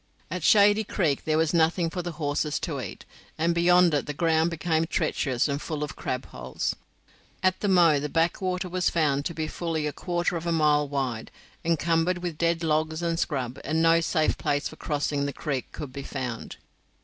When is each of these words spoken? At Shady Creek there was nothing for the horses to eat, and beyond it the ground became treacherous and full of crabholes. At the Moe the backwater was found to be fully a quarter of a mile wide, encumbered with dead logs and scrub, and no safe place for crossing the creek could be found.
At 0.31 0.43
Shady 0.43 0.83
Creek 0.83 1.25
there 1.25 1.37
was 1.37 1.53
nothing 1.53 1.91
for 1.91 2.01
the 2.01 2.13
horses 2.13 2.59
to 2.61 2.81
eat, 2.81 3.05
and 3.37 3.53
beyond 3.53 3.93
it 3.93 4.07
the 4.07 4.15
ground 4.15 4.49
became 4.49 4.85
treacherous 4.87 5.47
and 5.47 5.61
full 5.61 5.83
of 5.83 5.95
crabholes. 5.95 6.75
At 7.43 7.59
the 7.59 7.67
Moe 7.67 7.99
the 7.99 8.09
backwater 8.09 8.67
was 8.67 8.89
found 8.89 9.25
to 9.25 9.35
be 9.35 9.47
fully 9.47 9.85
a 9.85 9.93
quarter 9.93 10.35
of 10.37 10.47
a 10.47 10.51
mile 10.51 10.87
wide, 10.89 11.29
encumbered 11.63 12.17
with 12.23 12.39
dead 12.39 12.63
logs 12.63 13.03
and 13.03 13.19
scrub, 13.19 13.59
and 13.63 13.79
no 13.83 14.01
safe 14.01 14.39
place 14.39 14.67
for 14.67 14.75
crossing 14.75 15.27
the 15.27 15.33
creek 15.33 15.71
could 15.71 15.93
be 15.93 16.01
found. 16.01 16.55